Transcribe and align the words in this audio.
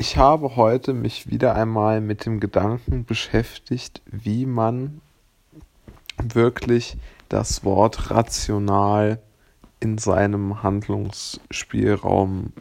ich 0.00 0.16
habe 0.16 0.56
heute 0.56 0.94
mich 0.94 1.28
wieder 1.28 1.54
einmal 1.54 2.00
mit 2.00 2.24
dem 2.24 2.40
Gedanken 2.40 3.04
beschäftigt, 3.04 4.00
wie 4.06 4.46
man 4.46 5.02
wirklich 6.16 6.96
das 7.28 7.64
Wort 7.64 8.10
rational 8.10 9.20
in 9.78 9.98
seinem 9.98 10.62
Handlungsspielraum 10.62 12.54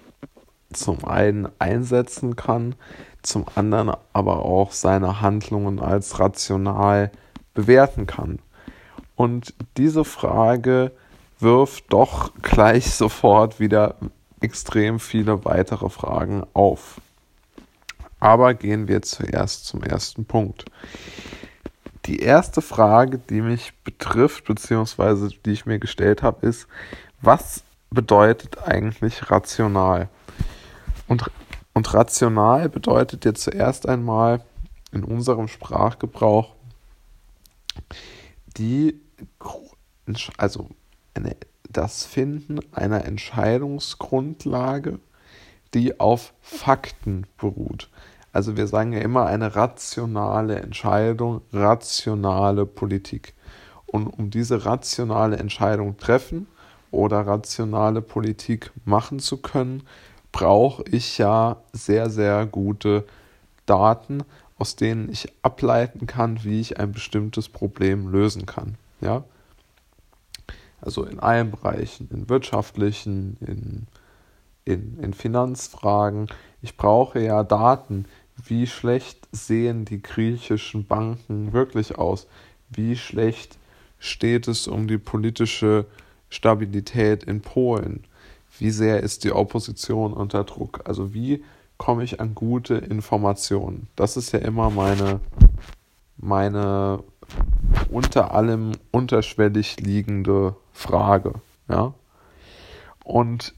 zum 0.74 1.06
einen 1.06 1.48
einsetzen 1.60 2.36
kann, 2.36 2.76
zum 3.22 3.46
anderen 3.56 3.94
aber 4.12 4.44
auch 4.44 4.74
seine 4.74 5.22
Handlungen 5.22 5.80
als 5.80 6.20
rational 6.20 7.10
bewerten 7.54 8.06
kann. 8.06 8.40
Und 9.16 9.54
diese 9.78 10.04
Frage 10.04 10.92
wirft 11.40 11.94
doch 11.94 12.34
gleich 12.42 12.92
sofort 12.94 13.62
wieder 13.62 13.96
extrem 14.42 15.00
viele 15.00 15.46
weitere 15.46 15.88
Fragen 15.88 16.44
auf. 16.54 17.00
Aber 18.20 18.54
gehen 18.54 18.88
wir 18.88 19.02
zuerst 19.02 19.66
zum 19.66 19.84
ersten 19.84 20.26
Punkt. 20.26 20.66
Die 22.06 22.20
erste 22.20 22.62
Frage, 22.62 23.18
die 23.18 23.42
mich 23.42 23.74
betrifft, 23.84 24.46
beziehungsweise 24.46 25.30
die 25.46 25.52
ich 25.52 25.66
mir 25.66 25.80
gestellt 25.80 26.24
habe, 26.24 26.46
ist, 26.46 26.68
was 27.22 27.64
bedeutet 27.90 28.58
eigentlich 28.64 29.30
rational? 29.30 30.10
Und, 31.08 31.30
und 31.74 31.94
rational 31.94 32.70
bedeutet 32.70 33.26
jetzt 33.26 33.44
zuerst 33.44 33.88
einmal 33.88 34.44
in 34.92 35.04
unserem 35.04 35.48
Sprachgebrauch 35.48 36.56
die, 38.58 39.00
also 40.38 40.70
eine, 41.14 41.36
das 41.70 42.06
Finden 42.06 42.60
einer 42.74 43.06
Entscheidungsgrundlage, 43.06 45.00
die 45.74 46.00
auf 46.00 46.34
Fakten 46.42 47.26
beruht. 47.38 47.90
Also 48.32 48.58
wir 48.58 48.68
sagen 48.68 48.94
ja 48.94 49.00
immer 49.00 49.26
eine 49.26 49.56
rationale 49.56 50.60
Entscheidung, 50.60 51.42
rationale 51.52 52.66
Politik. 52.66 53.34
Und 53.88 54.08
um 54.08 54.30
diese 54.30 54.66
rationale 54.66 55.38
Entscheidung 55.38 55.98
treffen 55.98 56.48
oder 56.92 57.26
rationale 57.26 58.02
Politik 58.02 58.72
machen 58.86 59.20
zu 59.20 59.38
können, 59.38 59.84
brauche 60.32 60.84
ich 60.90 61.18
ja 61.18 61.58
sehr, 61.74 62.10
sehr 62.10 62.46
gute 62.46 63.06
Daten, 63.66 64.24
aus 64.60 64.76
denen 64.76 65.10
ich 65.10 65.32
ableiten 65.42 66.06
kann, 66.06 66.44
wie 66.44 66.60
ich 66.60 66.80
ein 66.80 66.92
bestimmtes 66.92 67.50
Problem 67.50 68.10
lösen 68.10 68.46
kann. 68.46 68.76
Ja? 69.02 69.24
Also 70.82 71.04
in 71.04 71.20
allen 71.20 71.52
Bereichen, 71.52 72.10
in 72.12 72.30
wirtschaftlichen, 72.30 73.38
in, 73.42 73.88
in, 74.70 75.00
in 75.02 75.14
Finanzfragen. 75.14 76.28
Ich 76.62 76.78
brauche 76.78 77.20
ja 77.20 77.44
Daten, 77.44 78.06
wie 78.46 78.68
schlecht 78.68 79.28
sehen 79.32 79.86
die 79.86 80.02
griechischen 80.02 80.86
Banken 80.86 81.52
wirklich 81.52 81.98
aus? 81.98 82.28
Wie 82.70 82.96
schlecht 82.96 83.58
steht 83.98 84.48
es 84.48 84.68
um 84.68 84.88
die 84.88 84.98
politische 84.98 85.86
Stabilität 86.30 87.24
in 87.24 87.42
Polen? 87.42 88.06
Wie 88.58 88.72
sehr 88.72 89.02
ist 89.02 89.24
die 89.24 89.32
Opposition 89.32 90.14
unter 90.14 90.44
Druck? 90.44 90.82
Also 90.86 91.14
wie 91.14 91.44
komme 91.78 92.04
ich 92.04 92.20
an 92.20 92.36
gute 92.36 92.76
Informationen? 92.76 93.88
Das 93.96 94.18
ist 94.18 94.32
ja 94.32 94.40
immer 94.40 94.70
meine, 94.70 95.20
meine 96.18 97.04
unter 97.90 98.34
allem 98.34 98.72
unterschwellig 98.92 99.80
liegende 99.80 100.56
Frage. 100.74 101.34
Ja? 101.68 101.94
Und 103.04 103.54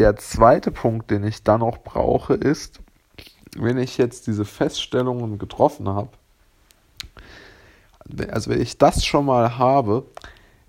der 0.00 0.16
zweite 0.16 0.70
Punkt, 0.70 1.10
den 1.10 1.24
ich 1.24 1.42
dann 1.42 1.60
noch 1.60 1.76
brauche, 1.76 2.32
ist, 2.32 2.80
wenn 3.54 3.76
ich 3.76 3.98
jetzt 3.98 4.26
diese 4.26 4.46
Feststellungen 4.46 5.38
getroffen 5.38 5.90
habe, 5.90 6.08
also 8.30 8.50
wenn 8.50 8.62
ich 8.62 8.78
das 8.78 9.04
schon 9.04 9.26
mal 9.26 9.58
habe, 9.58 10.06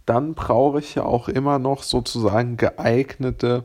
dann 0.06 0.34
brauche 0.34 0.80
ich 0.80 0.96
ja 0.96 1.04
auch 1.04 1.30
immer 1.30 1.60
noch 1.60 1.84
sozusagen 1.84 2.58
geeignete 2.58 3.64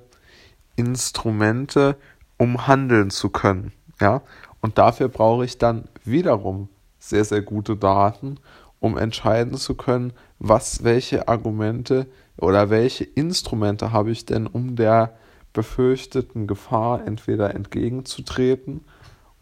Instrumente, 0.77 1.97
um 2.39 2.69
handeln 2.69 3.11
zu 3.11 3.31
können. 3.31 3.73
Ja? 4.01 4.23
Und 4.61 4.79
dafür 4.79 5.09
brauche 5.09 5.45
ich 5.45 5.59
dann 5.59 5.89
wiederum 6.05 6.69
sehr, 7.01 7.25
sehr 7.25 7.43
gute 7.43 7.77
Daten, 7.77 8.39
um 8.79 8.97
entscheiden 8.97 9.55
zu 9.55 9.75
können, 9.75 10.13
was, 10.39 10.85
welche 10.85 11.27
Argumente 11.27 12.07
oder 12.37 12.71
welche 12.71 13.03
Instrumente 13.03 13.91
habe 13.91 14.13
ich 14.13 14.27
denn, 14.27 14.47
um 14.47 14.77
der 14.77 15.17
befürchteten 15.57 16.47
Gefahr 16.47 17.07
entweder 17.07 17.55
entgegenzutreten 17.55 18.85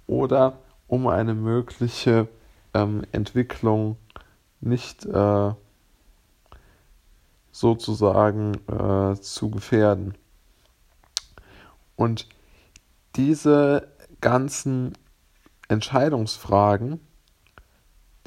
oder 0.07 0.61
um 0.87 1.09
eine 1.09 1.35
mögliche 1.35 2.29
ähm, 2.73 3.03
Entwicklung 3.11 3.97
nicht 4.61 5.05
äh, 5.07 5.51
sozusagen 7.51 8.55
äh, 8.69 9.17
zu 9.21 9.51
gefährden. 9.51 10.15
Und 11.97 12.29
diese 13.17 13.89
ganzen 14.21 14.97
Entscheidungsfragen, 15.67 17.01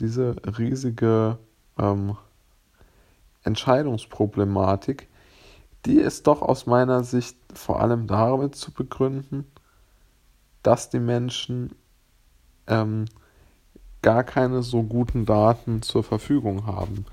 diese 0.02 0.36
riesige 0.58 1.38
ähm, 1.80 2.18
Entscheidungsproblematik, 3.44 5.08
die 5.86 5.98
ist 5.98 6.28
doch 6.28 6.42
aus 6.42 6.66
meiner 6.66 7.04
Sicht 7.04 7.38
vor 7.54 7.82
allem 7.82 8.08
damit 8.08 8.56
zu 8.56 8.72
begründen, 8.72 9.46
dass 10.64 10.90
die 10.90 11.00
Menschen 11.00 11.76
ähm, 12.68 13.06
gar 14.02 14.24
keine 14.24 14.64
so 14.64 14.84
guten 14.84 15.26
Daten 15.26 15.82
zur 15.82 16.04
Verfügung 16.04 16.66
haben. 16.66 17.06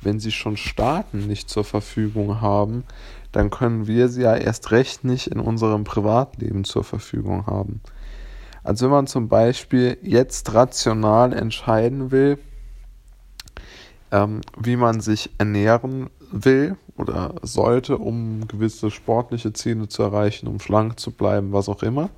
Wenn 0.00 0.20
sie 0.20 0.32
schon 0.32 0.56
Staaten 0.56 1.26
nicht 1.26 1.48
zur 1.48 1.64
Verfügung 1.64 2.40
haben, 2.40 2.84
dann 3.32 3.50
können 3.50 3.86
wir 3.86 4.08
sie 4.08 4.22
ja 4.22 4.34
erst 4.34 4.70
recht 4.70 5.04
nicht 5.04 5.28
in 5.28 5.40
unserem 5.40 5.84
Privatleben 5.84 6.64
zur 6.64 6.84
Verfügung 6.84 7.46
haben. 7.46 7.80
Also 8.62 8.86
wenn 8.86 8.92
man 8.92 9.06
zum 9.06 9.28
Beispiel 9.28 9.98
jetzt 10.02 10.52
rational 10.54 11.32
entscheiden 11.32 12.10
will, 12.10 12.38
ähm, 14.10 14.40
wie 14.58 14.76
man 14.76 15.00
sich 15.00 15.30
ernähren 15.38 16.10
will 16.32 16.76
oder 16.96 17.34
sollte, 17.42 17.98
um 17.98 18.48
gewisse 18.48 18.90
sportliche 18.90 19.52
Ziele 19.52 19.88
zu 19.88 20.02
erreichen, 20.02 20.46
um 20.46 20.60
schlank 20.60 20.98
zu 20.98 21.10
bleiben, 21.10 21.52
was 21.52 21.68
auch 21.68 21.82
immer, 21.82 22.10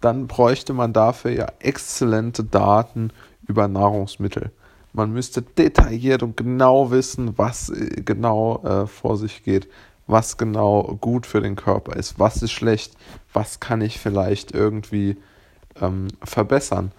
dann 0.00 0.26
bräuchte 0.26 0.72
man 0.72 0.92
dafür 0.92 1.30
ja 1.30 1.46
exzellente 1.60 2.44
Daten 2.44 3.10
über 3.46 3.68
Nahrungsmittel. 3.68 4.50
Man 4.92 5.12
müsste 5.12 5.42
detailliert 5.42 6.22
und 6.22 6.36
genau 6.36 6.90
wissen, 6.90 7.38
was 7.38 7.70
äh, 7.70 8.02
genau 8.04 8.62
äh, 8.62 8.86
vor 8.86 9.16
sich 9.16 9.42
geht, 9.42 9.68
was 10.06 10.36
genau 10.36 10.98
gut 11.00 11.26
für 11.26 11.40
den 11.40 11.56
Körper 11.56 11.96
ist, 11.96 12.18
was 12.18 12.42
ist 12.42 12.52
schlecht, 12.52 12.94
was 13.32 13.60
kann 13.60 13.80
ich 13.80 13.98
vielleicht 13.98 14.52
irgendwie 14.52 15.16
ähm, 15.80 16.08
verbessern. 16.22 16.92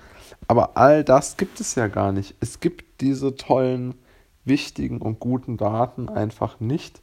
Aber 0.47 0.77
all 0.77 1.03
das 1.03 1.37
gibt 1.37 1.59
es 1.59 1.75
ja 1.75 1.87
gar 1.87 2.11
nicht. 2.11 2.35
Es 2.39 2.59
gibt 2.59 3.01
diese 3.01 3.35
tollen, 3.35 3.95
wichtigen 4.45 4.99
und 4.99 5.19
guten 5.19 5.57
Daten 5.57 6.09
einfach 6.09 6.59
nicht. 6.59 7.01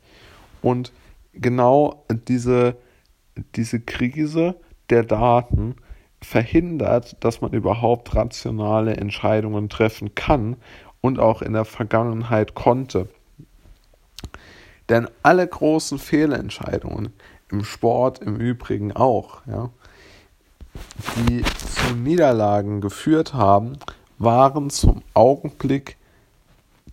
Und 0.62 0.92
genau 1.32 2.04
diese, 2.28 2.76
diese 3.56 3.80
Krise 3.80 4.56
der 4.90 5.04
Daten 5.04 5.76
verhindert, 6.22 7.16
dass 7.20 7.40
man 7.40 7.52
überhaupt 7.52 8.14
rationale 8.14 8.96
Entscheidungen 8.96 9.68
treffen 9.68 10.14
kann 10.14 10.56
und 11.00 11.18
auch 11.18 11.42
in 11.42 11.54
der 11.54 11.64
Vergangenheit 11.64 12.54
konnte. 12.54 13.08
Denn 14.88 15.08
alle 15.22 15.46
großen 15.46 15.98
Fehlentscheidungen, 15.98 17.12
im 17.50 17.64
Sport 17.64 18.20
im 18.20 18.36
Übrigen 18.36 18.92
auch, 18.92 19.40
ja, 19.46 19.70
die 21.16 21.42
zu 21.42 21.94
Niederlagen 21.94 22.80
geführt 22.80 23.34
haben, 23.34 23.78
waren 24.18 24.70
zum 24.70 25.02
Augenblick 25.14 25.96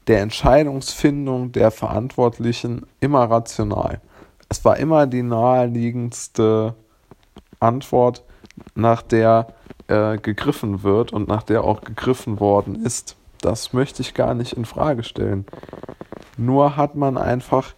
der 0.08 0.22
Entscheidungsfindung 0.22 1.52
der 1.52 1.72
Verantwortlichen 1.72 2.86
immer 3.00 3.30
rational. 3.30 4.02
Es 4.50 4.64
war 4.64 4.78
immer 4.78 5.08
die 5.08 5.24
naheliegendste 5.24 6.76
Antwort, 7.60 8.24
nach 8.76 9.02
der 9.02 9.54
äh, 9.88 10.18
gegriffen 10.18 10.84
wird 10.84 11.14
und 11.14 11.28
nach 11.28 11.44
der 11.44 11.64
auch 11.64 11.82
gegriffen 11.82 12.40
worden 12.40 12.84
ist. 12.84 13.16
Das 13.42 13.74
möchte 13.74 14.02
ich 14.02 14.14
gar 14.14 14.34
nicht 14.34 14.54
in 14.54 14.66
Frage 14.66 15.04
stellen. 15.04 15.46
Nur 16.38 16.76
hat 16.78 16.96
man 16.96 17.18
einfach 17.18 17.74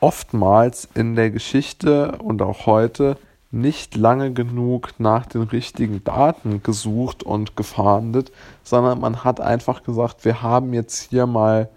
oftmals 0.00 0.88
in 0.94 1.16
der 1.16 1.30
Geschichte 1.30 2.18
und 2.22 2.40
auch 2.40 2.66
heute 2.66 3.16
nicht 3.50 3.96
lange 3.96 4.32
genug 4.32 4.90
nach 4.98 5.26
den 5.26 5.42
richtigen 5.42 6.04
Daten 6.04 6.62
gesucht 6.62 7.22
und 7.22 7.56
gefahndet, 7.56 8.30
sondern 8.62 9.00
man 9.00 9.24
hat 9.24 9.40
einfach 9.40 9.82
gesagt, 9.82 10.24
wir 10.24 10.42
haben 10.42 10.74
jetzt 10.74 11.00
hier 11.00 11.26
mal, 11.26 11.70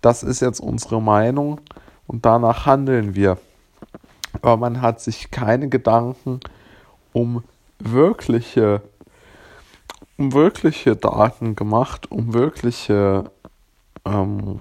das 0.00 0.22
ist 0.22 0.40
jetzt 0.40 0.60
unsere 0.60 1.00
Meinung 1.00 1.60
und 2.06 2.26
danach 2.26 2.66
handeln 2.66 3.14
wir. 3.14 3.38
Aber 4.42 4.56
man 4.56 4.80
hat 4.80 5.00
sich 5.00 5.30
keine 5.30 5.68
Gedanken 5.68 6.40
um 7.12 7.44
wirkliche, 7.78 8.82
um 10.16 10.32
wirkliche 10.32 10.96
Daten 10.96 11.54
gemacht, 11.54 12.10
um 12.10 12.34
wirkliche 12.34 13.30
ähm, 14.04 14.58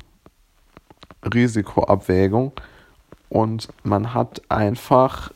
Risikoabwägung 1.23 2.53
und 3.29 3.69
man 3.83 4.13
hat 4.13 4.41
einfach 4.49 5.31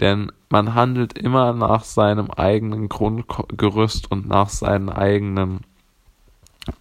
Denn 0.00 0.30
man 0.48 0.74
handelt 0.74 1.18
immer 1.18 1.52
nach 1.52 1.84
seinem 1.84 2.30
eigenen 2.30 2.88
Grundgerüst 2.88 4.10
und 4.10 4.28
nach 4.28 4.48
seinen 4.48 4.88
eigenen 4.88 5.60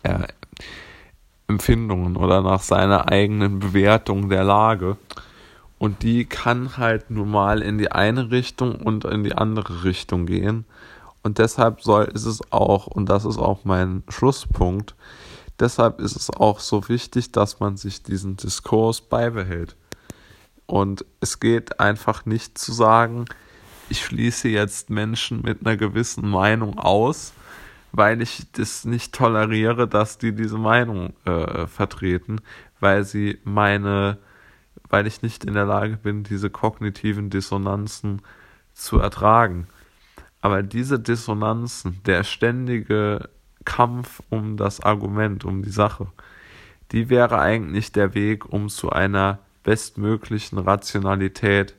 äh, 0.04 0.28
Empfindungen 1.48 2.18
oder 2.18 2.42
nach 2.42 2.62
seiner 2.62 3.10
eigenen 3.10 3.60
Bewertung 3.60 4.30
der 4.30 4.44
Lage. 4.44 4.98
Und 5.80 6.04
die 6.04 6.26
kann 6.26 6.78
halt 6.78 7.10
nun 7.12 7.30
mal 7.30 7.62
in 7.62 7.78
die 7.78 7.92
eine 7.92 8.32
Richtung 8.32 8.76
und 8.76 9.06
in 9.06 9.24
die 9.24 9.36
andere 9.36 9.84
Richtung 9.84 10.26
gehen. 10.26 10.66
Und 11.24 11.38
deshalb 11.38 11.82
soll, 11.82 12.06
ist 12.06 12.26
es 12.26 12.42
auch, 12.52 12.88
und 12.88 13.10
das 13.10 13.26
ist 13.26 13.38
auch 13.38 13.64
mein 13.64 14.04
Schlusspunkt, 14.10 14.96
deshalb 15.60 16.00
ist 16.00 16.16
es 16.16 16.30
auch 16.30 16.60
so 16.60 16.90
wichtig, 16.90 17.32
dass 17.32 17.60
man 17.60 17.78
sich 17.78 18.04
diesen 18.04 18.38
Diskurs 18.38 19.02
beibehält. 19.02 19.76
Und 20.68 21.06
es 21.22 21.40
geht 21.40 21.80
einfach 21.80 22.26
nicht 22.26 22.58
zu 22.58 22.74
sagen, 22.74 23.26
ich 23.90 24.04
schließe 24.04 24.50
jetzt 24.50 24.90
Menschen 24.90 25.42
mit 25.42 25.66
einer 25.66 25.78
gewissen 25.78 26.30
Meinung 26.30 26.78
aus, 26.78 27.34
weil 27.94 28.22
ich 28.22 28.52
das 28.52 28.84
nicht 28.84 29.16
toleriere, 29.16 29.88
dass 29.88 30.18
die 30.18 30.34
diese 30.34 30.58
Meinung 30.58 31.14
äh, 31.26 31.68
vertreten, 31.68 32.42
weil 32.82 33.06
sie 33.06 33.40
meine, 33.46 34.18
weil 34.90 35.08
ich 35.08 35.22
nicht 35.22 35.46
in 35.46 35.54
der 35.54 35.66
Lage 35.66 35.98
bin, 35.98 36.24
diese 36.24 36.50
kognitiven 36.50 37.30
Dissonanzen 37.30 38.22
zu 38.74 39.00
ertragen. 39.00 39.68
Aber 40.42 40.64
diese 40.64 41.00
Dissonanzen, 41.00 42.02
der 42.06 42.24
ständige 42.24 43.30
Kampf 43.64 44.22
um 44.30 44.58
das 44.58 44.82
Argument, 44.82 45.46
um 45.46 45.64
die 45.64 45.72
Sache, 45.72 46.08
die 46.92 47.10
wäre 47.10 47.40
eigentlich 47.40 47.92
der 47.92 48.14
Weg, 48.14 48.46
um 48.46 48.70
zu 48.70 48.90
einer 48.90 49.40
bestmöglichen 49.68 50.60
Rationalität 50.60 51.76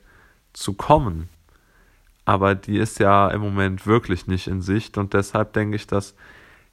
zu 0.53 0.75
kommen. 0.75 1.27
Aber 2.23 2.53
die 2.53 2.77
ist 2.77 2.99
ja 2.99 3.27
im 3.29 3.41
Moment 3.41 3.87
wirklich 3.87 4.27
nicht 4.27 4.45
in 4.45 4.61
Sicht 4.61 4.99
und 4.99 5.15
deshalb 5.15 5.53
denke 5.53 5.75
ich, 5.75 5.87
dass 5.87 6.13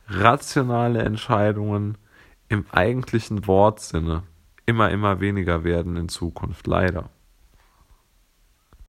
rationale 0.09 1.03
Entscheidungen 1.03 1.97
im 2.51 2.67
eigentlichen 2.71 3.47
Wortsinne 3.47 4.25
immer, 4.67 4.91
immer 4.91 5.19
weniger 5.19 5.65
werden 5.65 5.97
in 5.97 6.11
Zukunft, 6.11 6.67
leider. 6.67 7.09